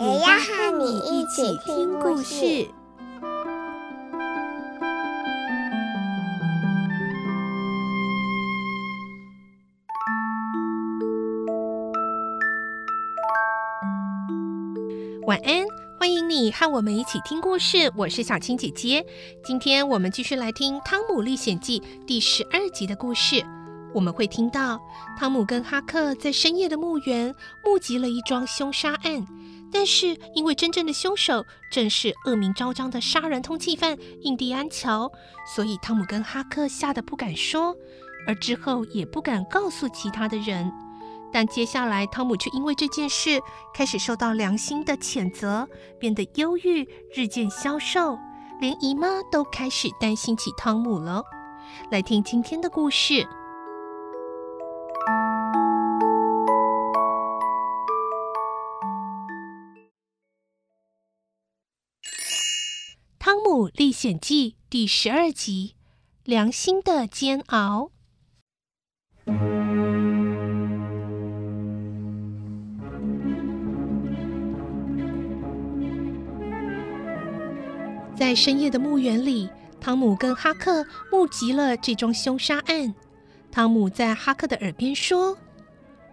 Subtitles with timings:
[0.00, 2.66] 也要和你一起听故事。
[15.26, 15.66] 晚安，
[15.98, 17.92] 欢迎你和我们一起听故事。
[17.94, 19.04] 我是小青姐姐，
[19.44, 23.44] 今天我们继续来听《汤姆历险记》第十二集的故事。
[23.92, 24.80] 我们会听到
[25.18, 29.26] 汤姆跟哈克在深夜的墓园目击了一桩凶杀案。
[29.72, 35.10] 但是，因为真正的凶手正是恶名昭彰的杀人通缉犯印第安乔，
[35.54, 37.76] 所以汤姆跟哈克吓得不敢说，
[38.26, 40.72] 而之后也不敢告诉其他的人。
[41.32, 43.40] 但接下来，汤姆却因为这件事
[43.72, 48.18] 开始受到良心的谴责，变得忧郁，日渐消瘦，
[48.60, 51.22] 连姨妈都开始担心起汤姆了。
[51.92, 53.14] 来听今天的故事。
[64.02, 65.74] 《险记》第十二集：
[66.24, 67.90] 良心的煎熬。
[78.16, 82.94] 在深夜的墓园里，汤姆跟哈克目击了这桩凶杀案。
[83.52, 85.36] 汤姆在哈克的耳边说：“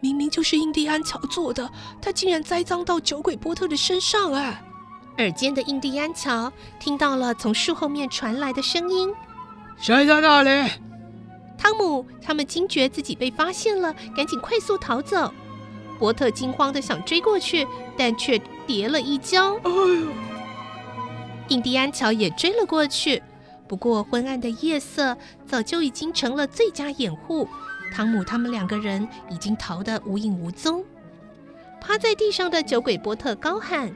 [0.00, 4.68] 明明就是印第安乔做的，他竟然栽赃到酒鬼波特的身上啊！”
[5.18, 9.14] 耳尖的印第安乔听到了从树后面传来的声音
[9.78, 10.70] ：“谁在那里？”
[11.56, 15.32] 汤姆他们惊觉自己被发现了，赶紧快速逃走。
[15.98, 17.66] 波特惊慌的想追过去，
[17.96, 18.36] 但却
[18.66, 19.54] 跌了一跤。
[19.62, 20.08] 哎呦！
[21.48, 23.22] 印第安乔也追了过去，
[23.68, 27.48] 不过昏暗的夜色早就已经成了最佳掩护。
[27.92, 30.84] 汤姆他们两个人已经逃得无影无踪。
[31.80, 33.94] 趴在地上的酒鬼波特高喊。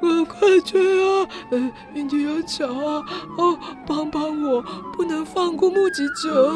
[0.00, 1.28] 我快追啊！
[1.50, 3.04] 呃，印第安乔啊，
[3.36, 4.62] 哦，帮帮我，
[4.92, 6.52] 不能放过目击者。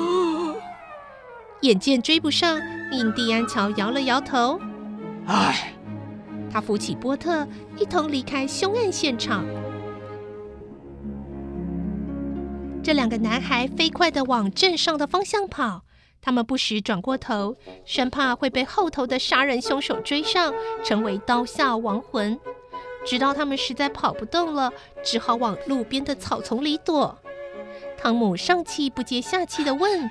[1.60, 2.60] 眼见追不上，
[2.92, 4.60] 印第安乔摇了摇头。
[5.26, 5.74] 唉，
[6.50, 7.46] 他扶起波特，
[7.78, 9.44] 一同离开凶案现场。
[12.82, 15.84] 这两个男孩飞快的往镇上的方向跑，
[16.20, 17.56] 他们不时转过头，
[17.86, 20.52] 生怕会被后头的杀人凶手追上，
[20.84, 22.38] 成为刀下亡魂。
[23.04, 24.72] 直到他们实在跑不动了，
[25.02, 27.16] 只好往路边的草丛里躲。
[27.96, 30.10] 汤姆上气不接下气地问：“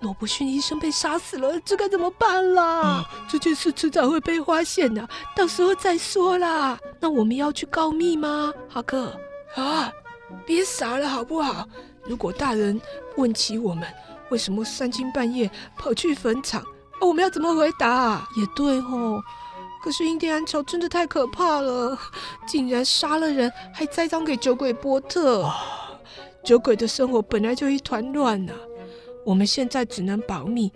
[0.00, 2.80] 罗伯逊医生被杀死了，这该怎么办啦？
[2.80, 6.78] 啊，这件事迟早会被发现的，到时候再说啦。
[7.00, 9.18] 那我们要去告密吗，哈克？
[9.54, 9.90] 啊，
[10.44, 11.66] 别傻了好不好？
[12.04, 12.78] 如果大人
[13.16, 13.88] 问起我们
[14.28, 16.62] 为什么三更半夜跑去坟场，
[17.00, 18.28] 我们要怎么回答？
[18.36, 19.22] 也对哦。”
[19.84, 21.98] 可是印第安乔真的太可怕了，
[22.46, 25.46] 竟然杀了人，还栽赃给酒鬼波特。
[26.42, 28.54] 酒鬼的生活本来就一团乱呐，
[29.26, 30.72] 我们现在只能保密，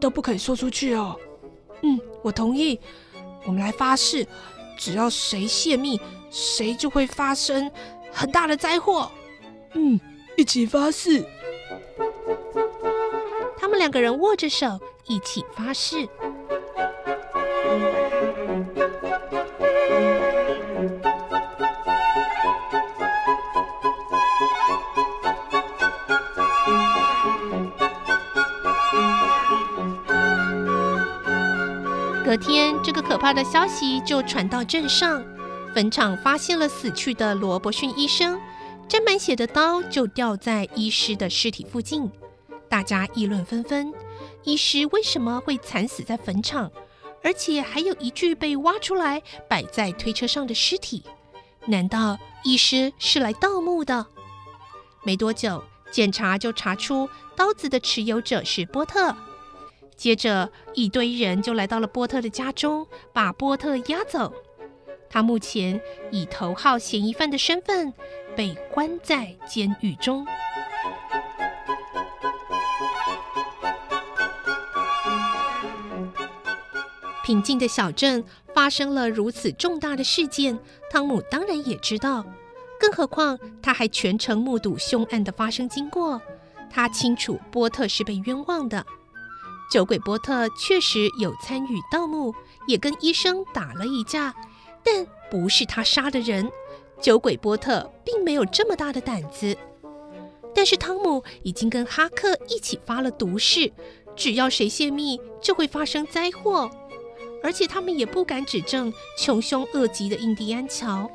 [0.00, 1.16] 都不肯说出去哦。
[1.82, 2.80] 嗯，我同意。
[3.46, 4.26] 我们来发誓，
[4.76, 7.70] 只要谁泄密，谁就会发生
[8.10, 9.08] 很大的灾祸。
[9.74, 10.00] 嗯，
[10.36, 11.24] 一起发誓。
[13.56, 16.08] 他们两个人握着手，一起发誓。
[32.28, 35.24] 隔天，这个可怕的消息就传到镇上。
[35.74, 38.38] 坟场发现了死去的罗伯逊医生，
[38.86, 42.12] 沾满血的刀就掉在医师的尸体附近。
[42.68, 43.94] 大家议论纷纷：
[44.44, 46.70] 医师为什么会惨死在坟场？
[47.24, 51.02] 而且还有一具被挖出来摆在推车上的尸体。
[51.64, 54.04] 难道医师是来盗墓的？
[55.02, 59.16] 没多久，检查就查出刀子的持有者是波特。
[59.98, 64.32] 接着，一堆人就来到了波特的家中，把波特押走。
[65.10, 65.80] 他目前
[66.12, 67.92] 以头号嫌疑犯的身份
[68.36, 70.24] 被关在监狱中。
[77.24, 78.24] 平静的小镇
[78.54, 80.56] 发生了如此重大的事件，
[80.90, 82.24] 汤姆当然也知道。
[82.78, 86.22] 更何况他还全程目睹凶案的发生经过，
[86.70, 88.86] 他清楚波特是被冤枉的。
[89.70, 92.34] 酒鬼波特确实有参与盗墓，
[92.66, 94.34] 也跟医生打了一架，
[94.82, 96.50] 但不是他杀的人。
[97.00, 99.56] 酒鬼波特并没有这么大的胆子。
[100.54, 103.70] 但是汤姆已经跟哈克一起发了毒誓，
[104.16, 106.70] 只要谁泄密，就会发生灾祸。
[107.42, 111.08] 而且他们也不敢指证穷凶恶极的印第安乔。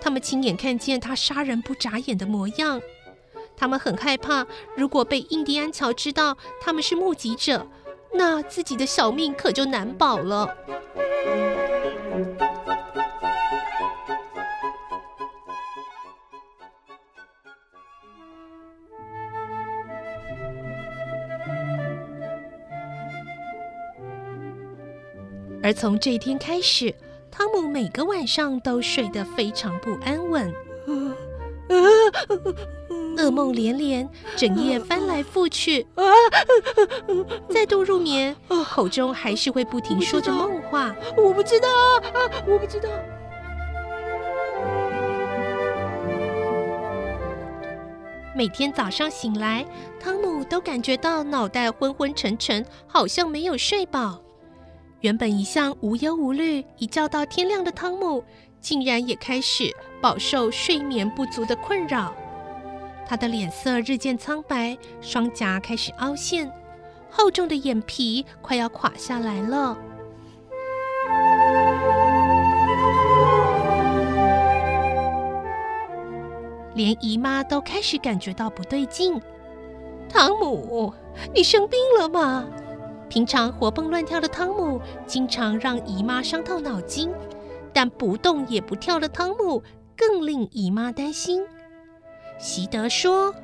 [0.00, 2.80] 他们亲眼看见他杀人不眨眼的模样，
[3.56, 4.46] 他们很害怕，
[4.76, 7.66] 如果被印第安乔知道他们是目击者，
[8.12, 10.54] 那自己的小命可就难保了。
[25.62, 26.94] 而从这一天开始，
[27.30, 30.52] 汤姆每个晚上都睡得非常不安稳，
[33.16, 35.86] 噩梦连连，整夜翻来覆去。
[37.48, 38.34] 再度入眠，
[38.64, 40.94] 口中还是会不停说着梦话。
[41.16, 41.68] 我不知道，
[42.46, 42.88] 我不知道。
[48.36, 49.64] 每天早上醒来，
[50.00, 54.20] 汤姆都感觉到脑袋昏昏沉沉，好像没有睡饱。
[55.02, 58.24] 原本一向无忧无虑、一觉到天亮的汤姆，
[58.60, 62.12] 竟然也开始饱受睡眠不足的困扰。
[63.06, 66.50] 他的脸色日渐苍白，双颊开始凹陷，
[67.10, 69.76] 厚重的眼皮快要垮下来了。
[76.74, 79.20] 连姨妈都开始感觉到不对劲
[80.10, 80.92] ：“汤姆，
[81.32, 82.44] 你生病了吗？”
[83.08, 87.10] 平常活蹦乱跳的汤姆，经常让姨妈伤透脑筋；
[87.72, 89.62] 但不动也不跳的汤姆，
[89.96, 91.46] 更令姨妈担心。
[92.38, 93.34] 席德说：“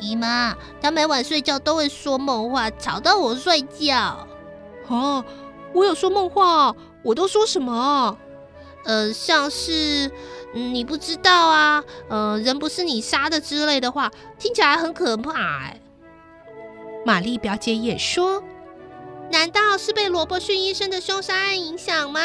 [0.00, 4.26] 姨妈，他每晚睡觉都会说梦话，吵到我睡觉。
[4.88, 5.24] ”“哦，
[5.72, 8.16] 我有说梦话，我都说什么
[8.84, 10.10] ？”“呃，像是……
[10.52, 15.32] 你不知道啊，呃，人不是你杀的之类的话，听起来很可怕。”
[15.66, 15.80] 哎，
[17.04, 18.42] 玛丽表姐也说。
[19.32, 22.20] 难道是被罗伯逊医生的凶杀案影响吗？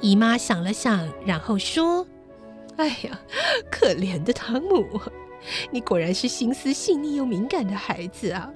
[0.00, 2.06] 姨妈想了想，然后说
[2.76, 3.20] ：“哎呀，
[3.70, 5.00] 可怜的汤姆，
[5.70, 8.50] 你果然是心思细腻又敏感的孩子啊，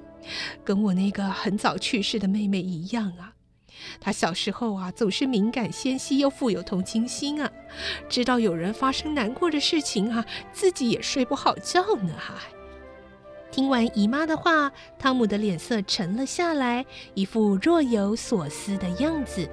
[0.63, 3.33] 跟我那个很早去世的妹妹一样啊。
[4.01, 7.49] 她小时候啊，总是敏感纤细又富有同情心啊，
[8.09, 12.33] 知道有人发生难过的事情啊，自己也睡不好觉呢，还。”
[13.49, 19.49] 听完姨妈的话，汤姆的脸色沉了下来，一副若有所思的样子。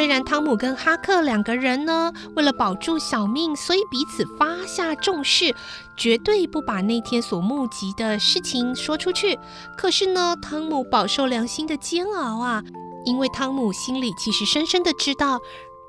[0.00, 5.54] 虽然汤姆跟哈克两个人呢，为了保住小命，所以彼此发下重誓，
[5.94, 9.38] 绝对不把那天所目击的事情说出去。
[9.76, 12.64] 可是呢，汤姆饱受良心的煎熬啊，
[13.04, 15.38] 因为汤姆心里其实深深的知道，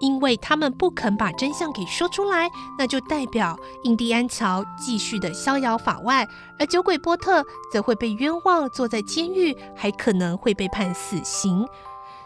[0.01, 6.27] 因为他们不肯把真相给说出来，那就代表印第安乔继续的逍遥法外，
[6.59, 11.65] 而酒鬼波特则会被冤枉，坐在监狱，还可能会被判死刑。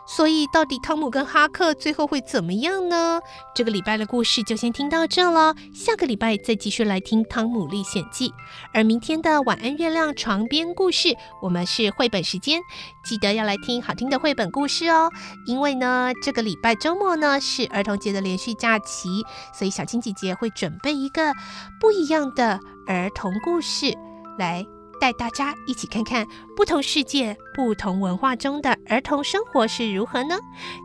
[0.08, 3.20] 所以，到底汤姆跟哈克最后会怎么样呢？
[3.56, 8.30] 这个礼拜的故事就先听到这了，下个礼拜再继续来听《汤姆历险记》。
[8.74, 12.62] 而明天的晚安月亮床边故事，我们是绘本时间，
[13.04, 15.10] 记得要来听好听的绘本故事哦。
[15.48, 21.34] 因为呢，这个礼拜周末呢是儿童节的连续假期，所以小青姐姐会准备一个
[21.82, 23.94] 不一样的儿童故事
[24.38, 24.66] 来。
[25.00, 30.38] 带大家一起看看不同世界、不同文化中的儿童生活是如何呢？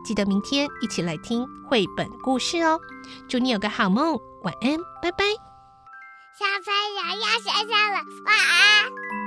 [0.05, 2.79] 记得明天一起来听绘本故事哦！
[3.27, 5.25] 祝你有个好梦，晚安，拜拜。
[6.37, 9.20] 小朋友要睡觉了，晚安。